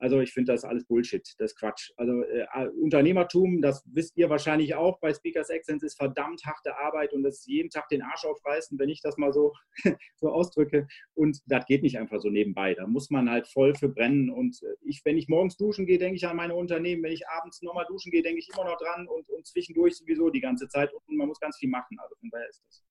[0.00, 1.90] Also ich finde das alles Bullshit, das ist Quatsch.
[1.96, 2.46] Also äh,
[2.80, 7.40] Unternehmertum, das wisst ihr wahrscheinlich auch bei Speakers Excellence, ist verdammt harte Arbeit und das
[7.40, 9.52] ist jeden Tag den Arsch aufreißen, wenn ich das mal so,
[10.16, 10.88] so ausdrücke.
[11.12, 12.74] Und das geht nicht einfach so nebenbei.
[12.74, 14.30] Da muss man halt voll für brennen.
[14.30, 17.02] Und äh, ich, wenn ich morgens duschen gehe, denke ich an meine Unternehmen.
[17.02, 20.30] Wenn ich abends nochmal duschen gehe, denke ich immer noch dran und, und zwischendurch sowieso
[20.30, 20.92] die ganze Zeit.
[20.94, 21.98] Und man muss ganz viel machen.
[22.00, 22.84] Also von daher ist das.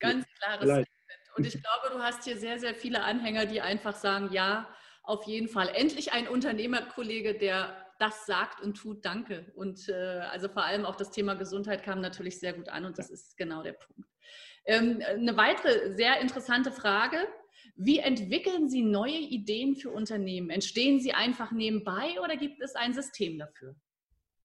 [0.00, 0.88] Ganz klares Statement.
[1.36, 4.68] Und ich glaube, du hast hier sehr, sehr viele Anhänger, die einfach sagen, ja,
[5.08, 5.70] auf jeden Fall.
[5.74, 9.50] Endlich ein Unternehmerkollege, der das sagt und tut, danke.
[9.54, 9.92] Und äh,
[10.30, 13.36] also vor allem auch das Thema Gesundheit kam natürlich sehr gut an und das ist
[13.36, 14.08] genau der Punkt.
[14.66, 17.16] Ähm, eine weitere sehr interessante Frage.
[17.74, 20.50] Wie entwickeln Sie neue Ideen für Unternehmen?
[20.50, 23.74] Entstehen sie einfach nebenbei oder gibt es ein System dafür?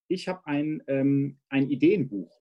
[0.07, 2.31] Ich habe ein, ähm, ein Ideenbuch.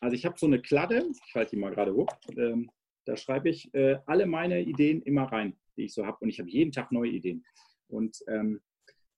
[0.00, 2.70] Also ich habe so eine Kladde, ich halte die mal gerade hoch, ähm,
[3.06, 6.18] da schreibe ich äh, alle meine Ideen immer rein, die ich so habe.
[6.20, 7.44] Und ich habe jeden Tag neue Ideen.
[7.90, 8.60] Und ähm,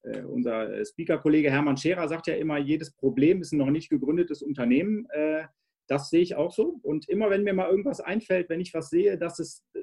[0.03, 4.43] äh, unser Speaker-Kollege Hermann Scherer sagt ja immer, jedes Problem ist ein noch nicht gegründetes
[4.43, 5.07] Unternehmen.
[5.11, 5.45] Äh,
[5.89, 6.81] das sehe ich auch so.
[6.83, 9.81] Und immer wenn mir mal irgendwas einfällt, wenn ich was sehe, dass es äh,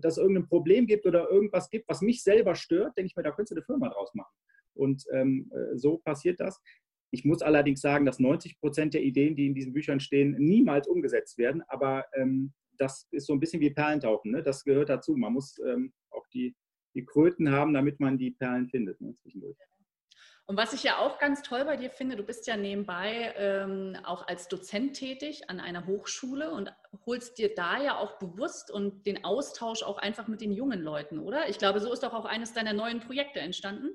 [0.00, 3.22] dass es irgendein Problem gibt oder irgendwas gibt, was mich selber stört, denke ich mir,
[3.22, 4.32] da könntest du eine Firma draus machen.
[4.74, 6.60] Und ähm, äh, so passiert das.
[7.10, 10.86] Ich muss allerdings sagen, dass 90 Prozent der Ideen, die in diesen Büchern stehen, niemals
[10.86, 11.62] umgesetzt werden.
[11.68, 14.30] Aber ähm, das ist so ein bisschen wie Perlentauchen.
[14.30, 14.42] Ne?
[14.42, 15.16] Das gehört dazu.
[15.16, 16.54] Man muss ähm, auch die
[16.94, 19.56] die Kröten haben, damit man die Perlen findet ne, zwischendurch.
[20.46, 23.98] Und was ich ja auch ganz toll bei dir finde, du bist ja nebenbei ähm,
[24.02, 26.72] auch als Dozent tätig an einer Hochschule und
[27.04, 31.18] holst dir da ja auch bewusst und den Austausch auch einfach mit den jungen Leuten,
[31.18, 31.50] oder?
[31.50, 33.90] Ich glaube, so ist doch auch eines deiner neuen Projekte entstanden.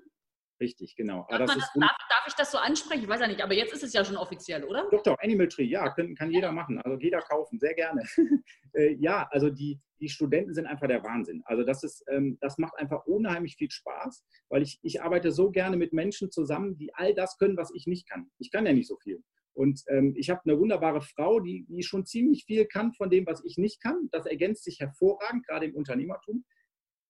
[0.60, 1.26] Richtig, genau.
[1.30, 3.04] Darf, das darf, darf, ich das so ansprechen?
[3.04, 4.88] Ich weiß ja nicht, aber jetzt ist es ja schon offiziell, oder?
[4.92, 6.80] Doch, doch, Animal Tree, ja, kann, kann jeder machen.
[6.82, 8.04] Also jeder kaufen, sehr gerne.
[8.76, 11.44] Äh, ja, also die, die Studenten sind einfach der Wahnsinn.
[11.46, 15.52] Also das ist, ähm, das macht einfach unheimlich viel Spaß, weil ich, ich arbeite so
[15.52, 18.32] gerne mit Menschen zusammen, die all das können, was ich nicht kann.
[18.39, 19.22] Ich kann ja nicht so viel.
[19.54, 23.26] Und ähm, ich habe eine wunderbare Frau, die, die schon ziemlich viel kann von dem,
[23.28, 24.10] was ich nicht kann.
[24.12, 26.44] Das ergänzt sich hervorragend, gerade im Unternehmertum.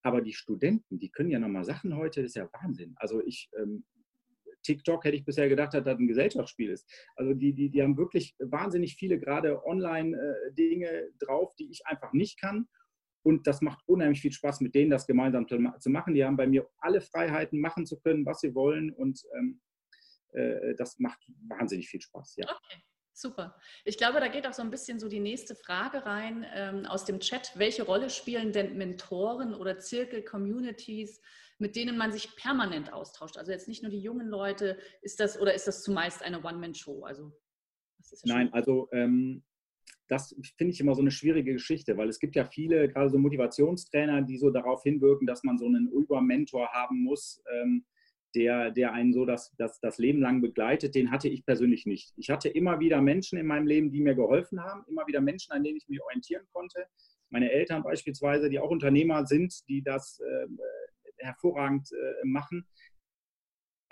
[0.04, 2.94] Aber die Studenten, die können ja nochmal Sachen heute, das ist ja Wahnsinn.
[2.98, 3.86] Also ich, ähm,
[4.64, 6.90] TikTok hätte ich bisher gedacht, dass das ein Gesellschaftsspiel ist.
[7.16, 12.14] Also die, die, die haben wirklich wahnsinnig viele gerade Online-Dinge äh, drauf, die ich einfach
[12.14, 12.68] nicht kann.
[13.26, 16.14] Und das macht unheimlich viel Spaß, mit denen das gemeinsam zu machen.
[16.14, 18.92] Die haben bei mir alle Freiheiten, machen zu können, was sie wollen.
[18.92, 19.62] Und ähm,
[20.34, 22.36] äh, das macht wahnsinnig viel Spaß.
[22.38, 22.46] Ja.
[22.50, 22.82] Okay.
[23.14, 23.56] Super.
[23.86, 27.06] Ich glaube, da geht auch so ein bisschen so die nächste Frage rein ähm, aus
[27.06, 27.52] dem Chat.
[27.56, 31.22] Welche Rolle spielen denn Mentoren oder Zirkel, Communities,
[31.60, 33.38] mit denen man sich permanent austauscht?
[33.38, 37.04] Also jetzt nicht nur die jungen Leute, ist das oder ist das zumeist eine One-Man-Show?
[37.04, 37.32] Also,
[38.24, 39.44] ja Nein, also ähm,
[40.08, 43.20] das finde ich immer so eine schwierige Geschichte, weil es gibt ja viele, gerade so
[43.20, 47.42] Motivationstrainer, die so darauf hinwirken, dass man so einen Über-Mentor haben muss.
[47.52, 47.86] Ähm,
[48.36, 52.14] der, der einen so das, das, das Leben lang begleitet, den hatte ich persönlich nicht.
[52.18, 55.52] Ich hatte immer wieder Menschen in meinem Leben, die mir geholfen haben, immer wieder Menschen,
[55.52, 56.86] an denen ich mich orientieren konnte.
[57.30, 60.48] meine Eltern beispielsweise, die auch Unternehmer sind, die das äh,
[61.18, 62.66] hervorragend äh, machen.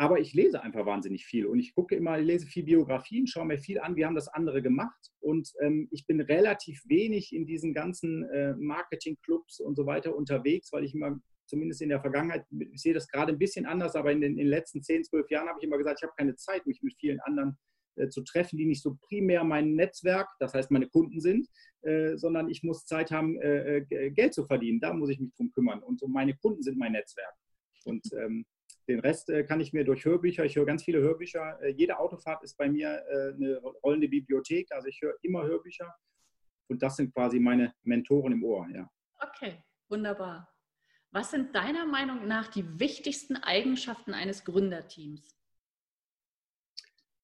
[0.01, 3.45] Aber ich lese einfach wahnsinnig viel und ich gucke immer, ich lese viel Biografien, schaue
[3.45, 7.45] mir viel an, wie haben das andere gemacht und ähm, ich bin relativ wenig in
[7.45, 11.19] diesen ganzen äh, Marketingclubs und so weiter unterwegs, weil ich immer,
[11.51, 14.37] zumindest in der Vergangenheit, ich sehe das gerade ein bisschen anders, aber in den, in
[14.37, 16.95] den letzten 10, 12 Jahren habe ich immer gesagt, ich habe keine Zeit, mich mit
[16.97, 17.57] vielen anderen
[17.95, 21.47] äh, zu treffen, die nicht so primär mein Netzwerk, das heißt meine Kunden sind,
[21.81, 24.79] äh, sondern ich muss Zeit haben, äh, Geld zu verdienen.
[24.79, 27.35] Da muss ich mich drum kümmern und so meine Kunden sind mein Netzwerk.
[27.83, 28.45] Und ähm,
[28.87, 31.59] den Rest kann ich mir durch Hörbücher, ich höre ganz viele Hörbücher.
[31.75, 33.03] Jede Autofahrt ist bei mir
[33.35, 35.93] eine rollende Bibliothek, also ich höre immer Hörbücher
[36.67, 38.67] und das sind quasi meine Mentoren im Ohr.
[38.73, 38.89] Ja.
[39.19, 40.50] Okay, wunderbar.
[41.11, 45.37] Was sind deiner Meinung nach die wichtigsten Eigenschaften eines Gründerteams?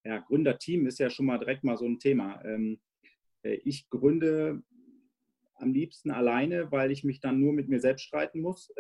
[0.04, 2.43] Ja, Gründerteam ist ja schon mal direkt mal so ein Thema.
[2.43, 2.82] Ähm,
[3.43, 4.62] äh, ich gründe
[5.56, 8.71] am liebsten alleine, weil ich mich dann nur mit mir selbst streiten muss.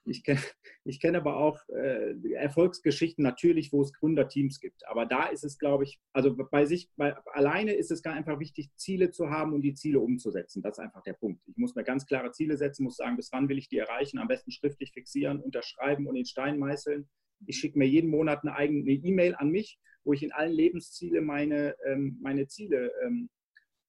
[0.06, 0.40] Ich kenne
[0.84, 4.86] ich kenn aber auch äh, Erfolgsgeschichten natürlich, wo es Gründerteams gibt.
[4.88, 8.40] Aber da ist es, glaube ich, also bei sich, bei, alleine ist es gar einfach
[8.40, 10.62] wichtig, Ziele zu haben und die Ziele umzusetzen.
[10.62, 11.42] Das ist einfach der Punkt.
[11.46, 14.18] Ich muss mir ganz klare Ziele setzen, muss sagen, bis wann will ich die erreichen,
[14.18, 17.08] am besten schriftlich fixieren, unterschreiben und in Stein meißeln.
[17.46, 21.20] Ich schicke mir jeden Monat eine eigene E-Mail an mich, wo ich in allen Lebensziele
[21.20, 23.28] meine, ähm, meine Ziele ähm,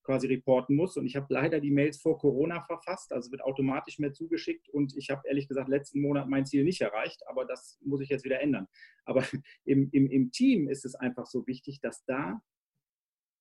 [0.03, 0.97] quasi reporten muss.
[0.97, 4.69] Und ich habe leider die Mails vor Corona verfasst, also wird automatisch mehr zugeschickt.
[4.69, 8.09] Und ich habe ehrlich gesagt letzten Monat mein Ziel nicht erreicht, aber das muss ich
[8.09, 8.67] jetzt wieder ändern.
[9.05, 9.23] Aber
[9.65, 12.41] im, im, im Team ist es einfach so wichtig, dass da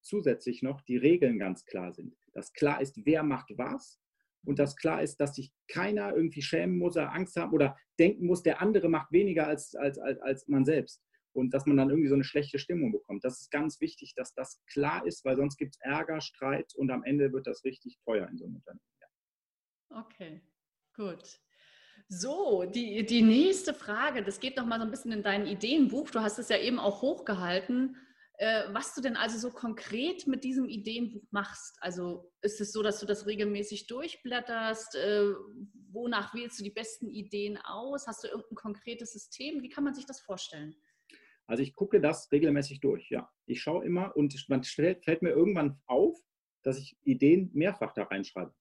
[0.02, 2.16] zusätzlich noch die Regeln ganz klar sind.
[2.32, 4.00] Dass klar ist, wer macht was
[4.44, 8.26] und dass klar ist, dass sich keiner irgendwie schämen muss oder Angst haben oder denken
[8.26, 11.90] muss, der andere macht weniger als, als, als, als man selbst und dass man dann
[11.90, 13.24] irgendwie so eine schlechte Stimmung bekommt.
[13.24, 16.90] Das ist ganz wichtig, dass das klar ist, weil sonst gibt es Ärger, Streit und
[16.90, 18.80] am Ende wird das richtig teuer in so einem Unternehmen.
[19.00, 20.00] Ja.
[20.00, 20.42] Okay,
[20.94, 21.40] gut.
[22.08, 26.10] So, die, die nächste Frage, das geht noch mal so ein bisschen in dein Ideenbuch.
[26.10, 27.96] Du hast es ja eben auch hochgehalten.
[28.40, 31.76] Äh, was du denn also so konkret mit diesem Ideenbuch machst.
[31.82, 34.94] Also ist es so, dass du das regelmäßig durchblätterst?
[34.94, 35.34] Äh,
[35.92, 38.06] wonach wählst du die besten Ideen aus?
[38.06, 39.62] Hast du irgendein konkretes System?
[39.62, 40.74] Wie kann man sich das vorstellen?
[41.50, 43.28] Also ich gucke das regelmäßig durch, ja.
[43.44, 46.16] Ich schaue immer und man stellt, fällt mir irgendwann auf,
[46.62, 48.54] dass ich Ideen mehrfach da reinschreibe.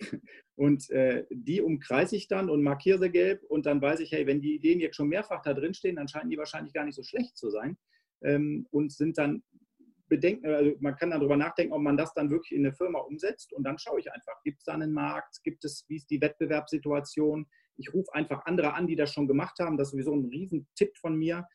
[0.56, 4.26] Und äh, die umkreise ich dann und markiere sie gelb und dann weiß ich, hey,
[4.26, 6.94] wenn die Ideen jetzt schon mehrfach da drin stehen, dann scheinen die wahrscheinlich gar nicht
[6.94, 7.76] so schlecht zu sein
[8.22, 9.42] ähm, und sind dann
[10.08, 13.52] bedenken, also man kann darüber nachdenken, ob man das dann wirklich in eine Firma umsetzt
[13.52, 16.20] und dann schaue ich einfach, gibt es da einen Markt, gibt es, wie ist die
[16.20, 17.46] Wettbewerbssituation?
[17.76, 19.76] Ich rufe einfach andere an, die das schon gemacht haben.
[19.76, 21.46] Das ist sowieso ein Riesentipp von mir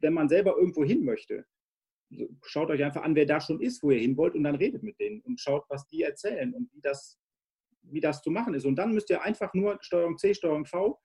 [0.00, 1.46] wenn man selber irgendwo hin möchte,
[2.42, 4.82] schaut euch einfach an, wer da schon ist, wo ihr hin wollt und dann redet
[4.82, 7.18] mit denen und schaut, was die erzählen und wie das,
[7.82, 8.64] wie das zu machen ist.
[8.64, 11.00] Und dann müsst ihr einfach nur Steuerung C, Steuerung V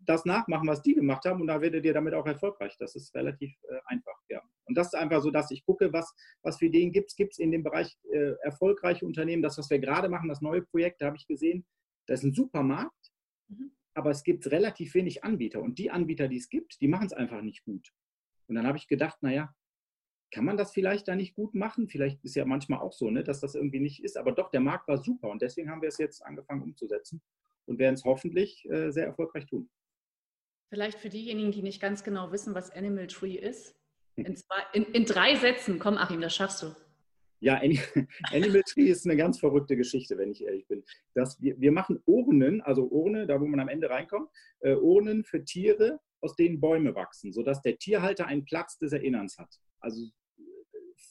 [0.00, 2.76] das nachmachen, was die gemacht haben und da werdet ihr damit auch erfolgreich.
[2.78, 4.40] Das ist relativ äh, einfach, ja.
[4.64, 7.16] Und das ist einfach so, dass ich gucke, was, was für Ideen gibt es.
[7.16, 9.42] Gibt es in dem Bereich äh, erfolgreiche Unternehmen?
[9.42, 11.66] Das, was wir gerade machen, das neue Projekt, da habe ich gesehen,
[12.06, 13.12] das ist ein super Markt,
[13.48, 13.72] mhm.
[13.94, 15.60] aber es gibt relativ wenig Anbieter.
[15.60, 17.90] Und die Anbieter, die es gibt, die machen es einfach nicht gut.
[18.48, 19.54] Und dann habe ich gedacht, naja,
[20.30, 21.88] kann man das vielleicht da nicht gut machen?
[21.88, 24.16] Vielleicht ist ja manchmal auch so, ne, dass das irgendwie nicht ist.
[24.16, 27.22] Aber doch, der Markt war super und deswegen haben wir es jetzt angefangen umzusetzen
[27.66, 29.70] und werden es hoffentlich äh, sehr erfolgreich tun.
[30.70, 33.74] Vielleicht für diejenigen, die nicht ganz genau wissen, was Animal Tree ist.
[34.16, 36.74] In, zwei, in, in drei Sätzen, komm Achim, das schaffst du.
[37.40, 37.54] Ja,
[38.32, 40.84] Animal Tree ist eine ganz verrückte Geschichte, wenn ich ehrlich bin.
[41.14, 44.28] Das, wir, wir machen Urnen, also Urne, da wo man am Ende reinkommt,
[44.60, 49.38] äh, Urnen für Tiere, aus denen Bäume wachsen, sodass der Tierhalter einen Platz des Erinnerns
[49.38, 49.54] hat.
[49.80, 50.10] Also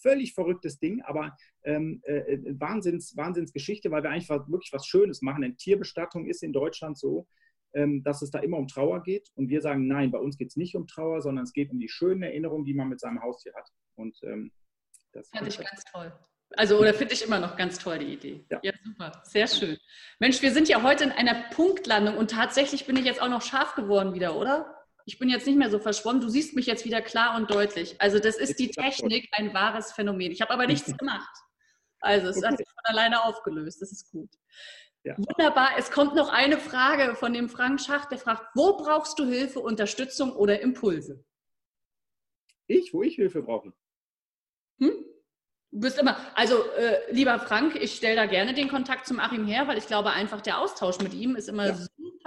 [0.01, 5.21] völlig verrücktes Ding, aber ähm, äh, äh, Wahnsinns, Wahnsinnsgeschichte, weil wir eigentlich wirklich was Schönes
[5.21, 5.41] machen.
[5.41, 7.27] Denn Tierbestattung ist in Deutschland so,
[7.73, 9.29] ähm, dass es da immer um Trauer geht.
[9.35, 11.79] Und wir sagen, nein, bei uns geht es nicht um Trauer, sondern es geht um
[11.79, 13.69] die schönen Erinnerungen, die man mit seinem Haustier hat.
[13.95, 14.51] Und ähm,
[15.11, 16.13] das fand ich ganz toll.
[16.51, 18.45] Also, oder finde ich immer noch ganz toll, die Idee.
[18.49, 18.59] Ja.
[18.63, 18.71] ja.
[18.83, 19.21] super.
[19.25, 19.77] Sehr schön.
[20.19, 23.41] Mensch, wir sind ja heute in einer Punktlandung und tatsächlich bin ich jetzt auch noch
[23.41, 24.76] scharf geworden wieder, oder?
[25.07, 27.95] Ich bin jetzt nicht mehr so verschwommen, du siehst mich jetzt wieder klar und deutlich.
[28.01, 30.33] Also das ist die Technik ein wahres Phänomen.
[30.33, 31.33] Ich habe aber nichts gemacht.
[32.01, 33.81] Also es hat sich von alleine aufgelöst.
[33.81, 34.29] Das ist gut.
[35.05, 35.15] Ja.
[35.17, 35.69] Wunderbar.
[35.77, 39.61] Es kommt noch eine Frage von dem Frank Schacht, der fragt, wo brauchst du Hilfe,
[39.61, 41.23] Unterstützung oder Impulse?
[42.67, 43.71] Ich, wo ich Hilfe brauche.
[44.81, 44.91] Hm?
[45.71, 49.47] Du bist immer, also äh, lieber Frank, ich stelle da gerne den Kontakt zum Achim
[49.47, 51.77] her, weil ich glaube einfach, der Austausch mit ihm ist immer ja.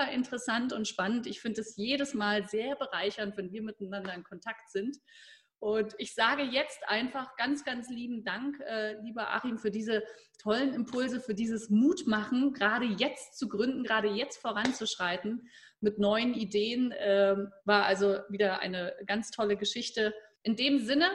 [0.00, 1.26] Super interessant und spannend.
[1.26, 4.96] Ich finde es jedes Mal sehr bereichernd, wenn wir miteinander in Kontakt sind.
[5.58, 10.02] Und ich sage jetzt einfach ganz, ganz lieben Dank, äh, lieber Achim, für diese
[10.42, 15.46] tollen Impulse, für dieses Mutmachen, gerade jetzt zu gründen, gerade jetzt voranzuschreiten
[15.80, 16.92] mit neuen Ideen.
[16.92, 17.36] Äh,
[17.66, 20.14] war also wieder eine ganz tolle Geschichte.
[20.42, 21.10] In dem Sinne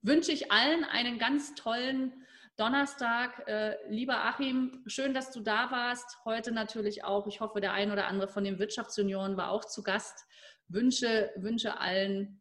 [0.00, 2.23] wünsche ich allen einen ganz tollen
[2.56, 3.46] Donnerstag.
[3.48, 6.18] Äh, lieber Achim, schön, dass du da warst.
[6.24, 7.26] Heute natürlich auch.
[7.26, 10.26] Ich hoffe, der ein oder andere von den Wirtschaftsjunioren war auch zu Gast.
[10.68, 12.40] Wünsche, wünsche allen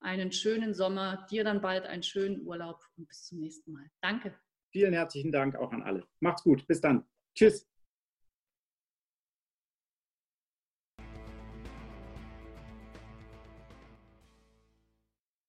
[0.00, 3.90] einen schönen Sommer, dir dann bald einen schönen Urlaub und bis zum nächsten Mal.
[4.02, 4.34] Danke.
[4.70, 6.06] Vielen herzlichen Dank auch an alle.
[6.20, 6.66] Macht's gut.
[6.66, 7.06] Bis dann.
[7.34, 7.66] Tschüss.